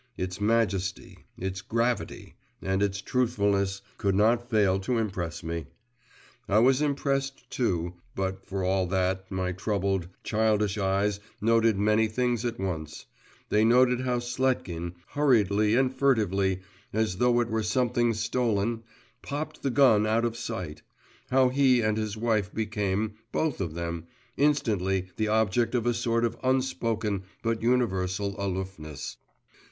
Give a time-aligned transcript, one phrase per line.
[0.17, 5.67] its majesty, its gravity, and its truthfulness could not fail to impress me.
[6.49, 7.93] I was impressed too,…
[8.15, 13.05] but for all that, my troubled, childish eyes noted many things at once;
[13.49, 16.61] they noted how Sletkin, hurriedly and furtively,
[16.91, 18.81] as though it were something stolen,
[19.21, 20.81] popped the gun out of sight;
[21.29, 26.25] how he and his wife became, both of them, instantly the object of a sort
[26.25, 29.17] of unspoken but universal aloofness.